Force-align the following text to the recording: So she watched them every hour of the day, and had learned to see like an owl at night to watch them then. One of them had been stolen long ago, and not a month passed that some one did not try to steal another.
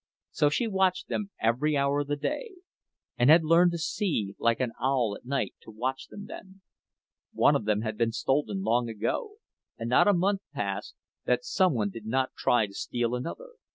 So 0.31 0.49
she 0.49 0.65
watched 0.67 1.09
them 1.09 1.29
every 1.39 1.77
hour 1.77 1.99
of 1.99 2.07
the 2.07 2.15
day, 2.15 2.55
and 3.19 3.29
had 3.29 3.43
learned 3.43 3.71
to 3.73 3.77
see 3.77 4.33
like 4.39 4.59
an 4.59 4.71
owl 4.81 5.15
at 5.15 5.27
night 5.27 5.53
to 5.61 5.69
watch 5.69 6.07
them 6.07 6.25
then. 6.25 6.61
One 7.33 7.55
of 7.55 7.65
them 7.65 7.81
had 7.81 7.97
been 7.99 8.11
stolen 8.11 8.63
long 8.63 8.89
ago, 8.89 9.33
and 9.77 9.87
not 9.87 10.07
a 10.07 10.13
month 10.13 10.41
passed 10.55 10.95
that 11.25 11.45
some 11.45 11.75
one 11.75 11.91
did 11.91 12.07
not 12.07 12.31
try 12.35 12.65
to 12.65 12.73
steal 12.73 13.13
another. 13.13 13.49